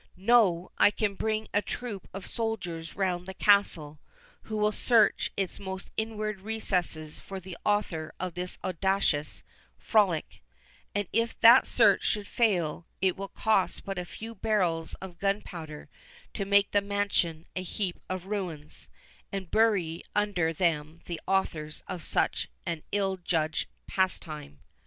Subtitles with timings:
[0.17, 3.99] Know, I can bring a troop of soldiers round the castle,
[4.49, 9.43] who will search its most inward recesses for the author of this audacious
[9.77, 10.41] frolic;
[10.95, 15.87] and if that search should fail, it will cost but a few barrels of gunpowder
[16.33, 18.89] to make the mansion a heap of ruins,
[19.31, 24.61] and bury under them the authors of such an ill judged pastime."